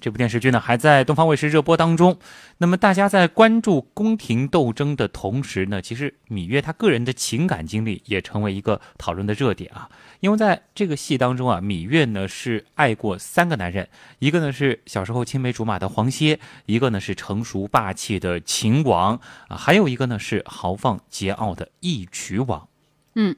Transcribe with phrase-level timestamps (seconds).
[0.00, 2.18] 这部电视剧呢还在东方卫视热播当中。
[2.58, 9.88] 那么大家在关注宫廷斗争的同时呢，其实芈月她个人的情感经历也成为一个讨论的热点啊。
[10.20, 22.68] 因为在这个戏当中啊，芈月呢是爱过三个男人，一个呢是小时候青梅竹马的黄歇，一个呢是成熟霸气的秦王啊，还有一个呢是豪放桀骜的义渠王。
[23.14, 23.36] 嗯。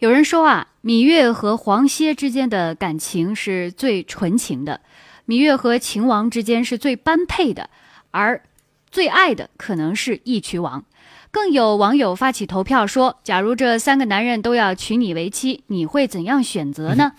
[0.00, 4.80] 有人说啊，芈月和黄歇之间的感情是最纯情的，
[5.26, 7.70] 芈月和秦王之间是最般配的，
[8.10, 8.42] 而
[8.90, 10.84] 最爱的可能是义渠王。
[11.30, 17.12] 更有网友发起投票说，假如这三个男人都要娶你为妻，你会怎样选择呢？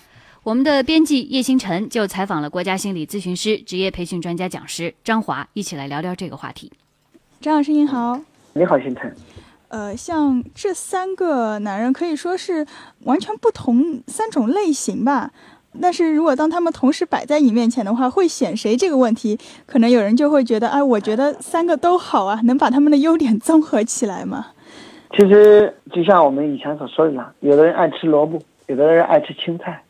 [0.44, 6.72] 我们的编辑叶星辰就采访了国家心理咨询师、职业培训专家讲师张华，一起来聊聊这个话题。
[7.42, 8.22] 张老师您好，
[8.53, 9.14] 你好，星辰。
[9.70, 12.66] 呃，像这三个男人可以说是
[13.00, 15.31] 完全不同三种类型吧。
[15.82, 24.48] 但是如果当他们同时摆在你面前的话，会选谁这个问题，可能有人就会觉得，哎，我觉得三个都好啊，能把他们的优点综合起来吗？
[25.12, 29.82] 其实就像我们以前所说的，有的人爱吃萝卜，有的人爱吃青菜，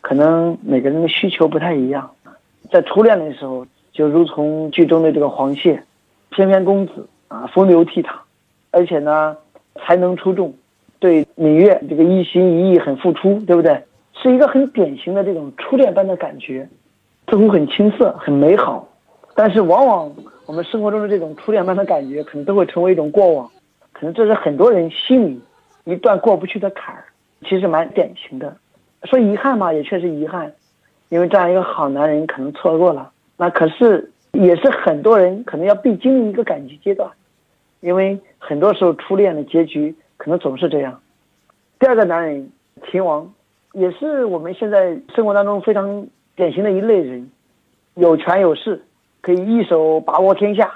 [0.00, 2.10] 可能每个人的需求不太一样。
[2.72, 5.82] 在初恋的时候，就如同剧中的这个黄谢，
[6.30, 8.06] 翩翩公子啊，风流倜傥。
[8.70, 9.36] 而且呢，
[9.74, 10.54] 才能出众，
[11.00, 13.82] 对芈月这个一心一意很付出，对不对？
[14.20, 16.68] 是一个很典型的这种初恋般的感觉，
[17.28, 18.86] 似乎很青涩、很美好。
[19.34, 20.12] 但是往往
[20.46, 23.50] 我们生活中的这种初恋般的感觉，可能都会成为一种过往，
[23.92, 25.40] 可能这是很多人心里
[25.84, 27.04] 一段过不去的坎儿。
[27.42, 28.54] 其实蛮典型的，
[29.04, 30.52] 说遗憾嘛，也确实遗憾，
[31.08, 33.10] 因为这样一个好男人可能错过了。
[33.38, 37.10] 那可是也是很多人可能要必经历一个感情阶段。
[37.80, 41.00] 因为很多时候初恋的结局可能总是这样。
[41.78, 42.52] 第二个男人
[42.90, 43.32] 秦王，
[43.72, 47.30] 也是我们现在生活当中非常典型的一类人，
[47.94, 48.82] 有权有势，
[49.20, 50.72] 可以一手把握天下，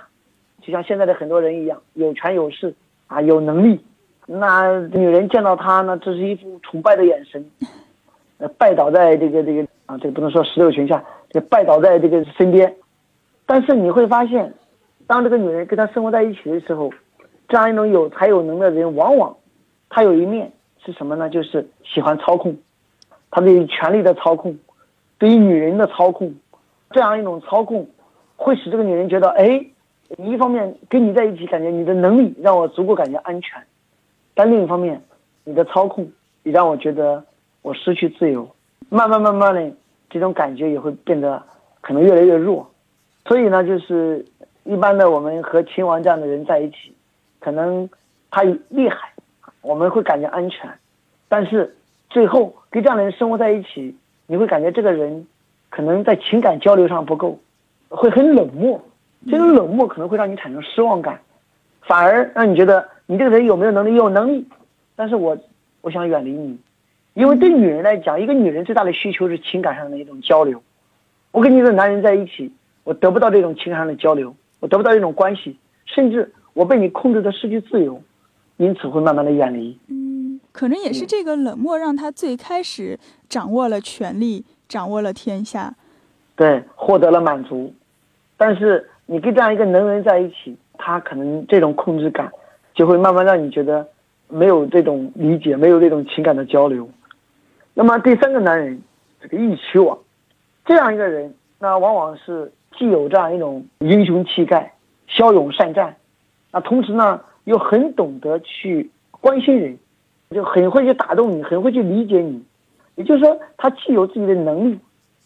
[0.61, 2.75] 就像现在的很多人一样，有权有势
[3.07, 3.81] 啊，有能力。
[4.27, 7.45] 那女人见到他呢，这是一副崇拜的眼神，
[8.39, 12.75] 呃，拜倒在这个这个啊，这个不能说石榴裙下，就拜倒在这个身边。
[13.47, 14.53] 但是你会发现。
[15.07, 16.91] 当这个女人跟他生活在一起的时候，
[17.47, 19.37] 这样一种有才有能的人，往往
[19.91, 20.51] 他有一面
[20.83, 21.29] 是什么呢？
[21.29, 22.57] 就是喜欢操控，
[23.35, 24.57] 他对于权力的操控，
[25.19, 26.33] 对于女人的操控，
[26.93, 27.89] 这样一种操控，
[28.37, 29.67] 会使这个女人觉得，哎，
[30.19, 33.61] 一方面跟你在一起，感觉你的能力让我足够感觉安全，
[34.35, 35.03] 但另一方面，
[35.43, 36.09] 你的操控
[36.45, 37.25] 也让我觉得
[37.63, 38.49] 我失去自由，
[38.89, 39.77] 慢慢慢慢的，
[40.09, 41.43] 这种感觉也会变得
[41.81, 42.71] 可能越来越弱，
[43.27, 44.25] 所以呢，就是。
[44.67, 46.91] 一般的，我们和秦王这样的人在一起，
[47.39, 47.87] 可能
[48.31, 49.13] 他厉害，
[49.61, 50.73] 我们会感觉安全，
[51.29, 51.77] 但是
[52.15, 53.97] 最后跟这样的人生活在一起，
[54.29, 55.27] 你会感觉这个人
[55.69, 57.41] 可能在情感交流上不够，
[57.89, 58.81] 会很冷漠。
[59.29, 61.19] 这种冷漠可能会让你产生失望感，
[61.83, 63.97] 反而让你觉得你这个人有没有能力？
[63.97, 64.47] 有能力，
[64.95, 65.37] 但是我
[65.81, 66.57] 我想远离你，
[67.15, 70.63] 因为对女人来讲，一个女人最大的需求是情感上的一种交流。
[71.33, 72.53] 我跟你的男人在一起，
[72.85, 74.37] 我得不到这种情感上的交流。
[74.61, 78.01] 我得不到一种关系，甚至我被你控制的失去自由，
[78.57, 79.77] 因此会慢慢的远离。
[80.55, 82.99] 嗯，可能也是这个冷漠让他最开始
[83.29, 85.75] 掌握了权力，掌握了天下，
[86.37, 87.75] 对，获得了满足。
[88.37, 92.31] 但是你跟这样一个能人在一起，他可能这种控制感
[92.75, 93.87] 就会慢慢让你觉得
[94.29, 96.89] 没有这种理解，没有这种情感的交流。
[97.75, 98.81] 那么第三个男人，
[99.21, 99.99] 这个义渠王，
[100.65, 102.53] 这样一个人，那往往是。
[102.77, 104.75] 既有这样一种英雄气概、
[105.07, 105.95] 骁勇善战，
[106.51, 109.79] 那同时呢又很懂得去关心人，
[110.35, 112.43] 就很会去打动你，很会去理解你。
[112.97, 114.79] 也就是说，他既有自己的能力，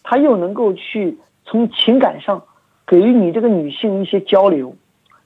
[0.03, 2.43] 他又能够去从情感上
[2.87, 4.75] 给予你这个女性一些交流、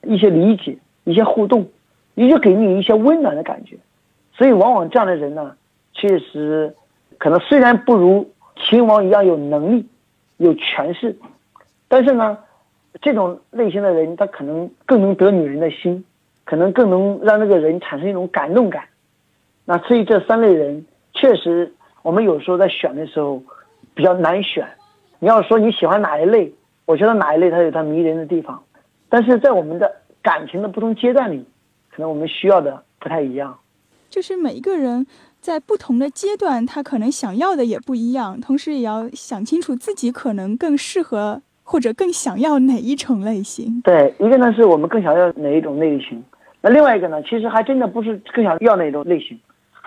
[0.03, 1.69] 一些理解、一些互动，
[2.15, 3.77] 也就给你一些温暖的感觉。
[4.33, 5.55] 所以，往往这样的人呢，
[5.93, 6.75] 确实
[7.19, 9.87] 可能虽然不如秦王一样有能力、
[10.39, 11.17] 有权势。
[11.87, 12.39] 但是呢，
[13.01, 16.05] 这种类型的人，他可能更能得女人的心，
[16.45, 18.83] 可能更能让那个人产生一种感动感。
[19.73, 20.85] 那所以这三类人，
[21.15, 21.73] 确实
[22.03, 23.43] 我们有时候在选的时候
[23.95, 24.69] 比较难选。
[25.19, 26.53] 你要说你喜欢哪一类，
[26.85, 28.63] 我觉得哪一类它有它迷人的地方。
[29.09, 29.91] 但是在我们的
[30.21, 31.43] 感情的不同阶段里，
[31.91, 33.59] 可能我们需要的不太一样。
[34.11, 35.07] 就是每一个人
[35.41, 41.41] 在不同的阶段，他可能想要的也不一样，同时也要想清楚自己可能更适合。
[41.65, 43.81] 或者更想要哪一种类型？
[43.83, 46.23] 对，一个呢是我们更想要哪一种类型，
[46.61, 49.41] 那另外一个呢，其实还真的不是更想要哪一种类型。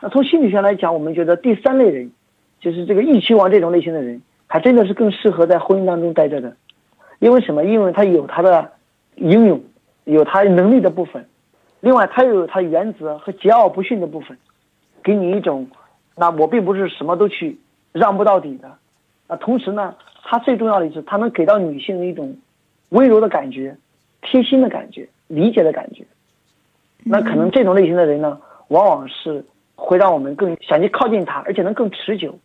[0.05, 2.11] 那从心理学来讲，我们觉得第三类人，
[2.59, 6.55] 就是这个义渠王这种类型的人，还真的是更适合在婚姻当中待着的，
[7.17, 7.65] 因为什么？
[7.65, 8.73] 因为他有他的
[9.15, 9.59] 英勇，
[10.03, 11.25] 有他能力的部分，
[11.79, 14.37] 另外他又有他原则和桀骜不驯的部分，
[15.01, 15.67] 给你一种，
[16.15, 17.57] 那我并不是什么都去
[17.91, 18.77] 让不到底的，
[19.25, 22.37] 啊，同时呢，他最重要的是他能给到女性的一种
[22.89, 23.75] 温柔的感觉、
[24.21, 26.05] 贴心的感觉、理解的感觉，
[27.03, 29.43] 那可能这种类型的人呢，往往是
[29.75, 32.37] 会让我们更想去靠近他，而且能更持久，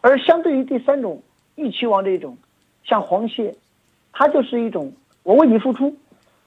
[0.00, 1.22] 而相对于第三种
[1.54, 2.36] 义妻王这种，
[2.84, 3.54] 像黄蟹，
[4.12, 4.92] 他就是一种
[5.22, 5.96] 我为你付出，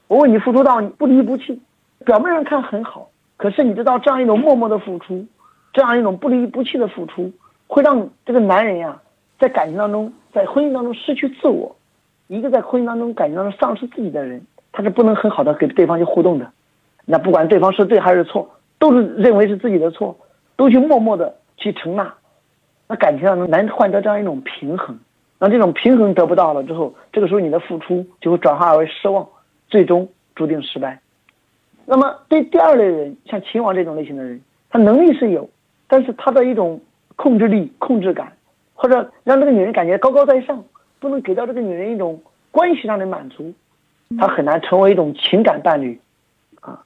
[0.08, 1.60] 我为你付出到不离不弃，
[2.04, 5.26] 表面上看很好，可是你知道这样一种默默的付出，
[5.72, 7.32] 这样一种不离不弃的付出，
[7.66, 9.00] 会让这个男人呀，
[9.38, 11.74] 在感情当中，在婚姻当中失去自我，
[12.28, 16.50] 一个在婚姻当中感情当中丧失自己的人，他是不能很好的跟对方去互动的。
[17.06, 18.48] 那不管对方是对还是错，
[18.80, 20.16] 都是认为是自己的错，
[20.56, 22.12] 都去默默的去承纳。
[22.88, 24.98] 那感情上难换得这样一种平衡，
[25.38, 29.28] 那这种平衡得不到了之后，这个时候你的付出就会转化为失望，
[29.68, 30.98] 最终注定失败。
[31.84, 34.40] 那么对第二类人，像秦王这种类型的人，
[34.70, 35.48] 他能力是有，
[35.86, 36.80] 但是他的一种
[37.16, 38.32] 控制力、控制感，
[38.74, 40.64] 或者让这个女人感觉高高在上，
[40.98, 43.52] 不能给到这个女人一种关系上的满足，
[44.18, 46.00] 他很难成为一种情感伴侣。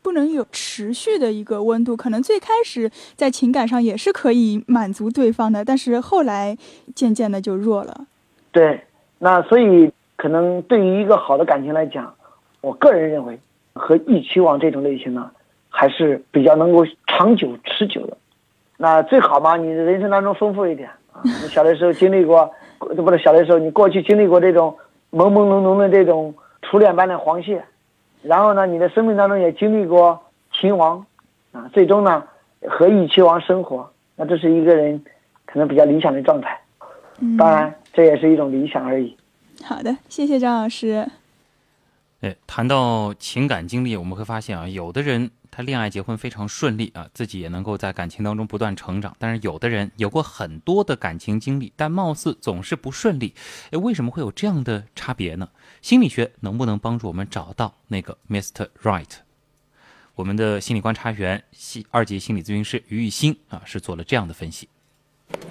[0.03, 6.56] 不能有持续的一个温度，可能最开始在情感上也是可以满足对方的，但是后来
[6.94, 8.06] 渐渐的就弱了。
[8.53, 8.81] 对，
[9.19, 12.15] 那所以可能对于一个好的感情来讲，
[12.61, 13.38] 我个人认为
[13.73, 15.31] 和义妻王这种类型呢，
[15.69, 18.17] 还是比较能够长久持久的。
[18.76, 22.49] 那最好嘛，你人生当中丰富一点啊，你小的时候经历过，
[22.79, 24.76] 不是小的时候你过去经历过这种
[25.11, 26.32] 朦朦胧胧的这种
[26.62, 27.65] 初恋般的黄蟹。
[28.25, 30.19] 然后呢，你的生命当中也经历过
[30.53, 31.05] 秦王，
[31.53, 32.25] 啊，最终呢
[32.67, 35.05] 和义齐王生活，那这是一个人
[35.44, 36.59] 可能比较理想的状态。
[37.38, 39.17] 当然，这也是一种理想而已。
[39.62, 41.06] 好的，谢谢张老师。
[42.25, 53.35] 哎，谈到情感经历，我们会发现啊，有的人他恋爱结婚非常顺利啊，自己也能够在感情当中不断成长；但是有的人有过很多的感情经历，但貌似总是不顺利。
[53.73, 55.50] 哎，为什么会有这样的差别呢？
[55.82, 58.71] 心理学能不能帮助我们找到那个 Mr.
[58.82, 59.11] Right？
[60.15, 64.71] 我们的心理观察员、系二级心理咨询师于玉欣啊，是做了这样的分析。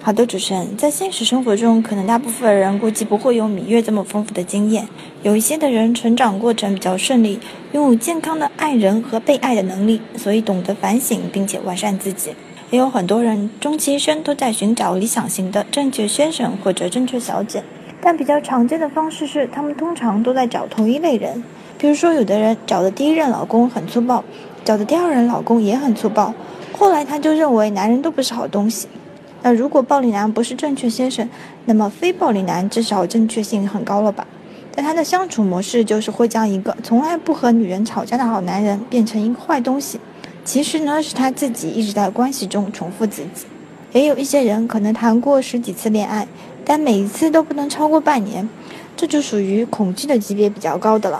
[0.04, 4.86] 好的，主持人，在现实生活中，可能大部分人估计不会有芈月这么丰富的经验。
[5.22, 7.40] 有一些的人成长过程比较顺利，
[7.72, 12.32] 拥有健康的爱人和被爱的能力，所以懂得反省并且完善自己。
[12.70, 17.64] 也有很多人终其一生都在寻找理想型的正确先生或者正确小姐，
[18.02, 21.42] 但比较常见的方式是，他们通常都在找同一类人。
[21.78, 24.22] 比如说，有的人找的第一任老公很粗暴，
[24.62, 26.34] 找的第二任老公也很粗暴，
[26.76, 28.86] 后来他就认为男人都不是好东西。
[29.44, 31.28] 那如果暴力男不是正确先生，
[31.66, 34.26] 那么非暴力男至少正确性很高了吧？
[34.74, 40.00] 但他的相处模式就是会将一个从来不和女人吵架的好男人变成一个坏东西。
[40.46, 43.44] 其实呢，是他自己一直在关系中重复自己。
[43.92, 46.26] 也有一些人可能谈过十几次恋爱，
[46.64, 48.48] 但每一次都不能超过半年，
[48.96, 51.12] 这就属于恐惧的级别比较高的了。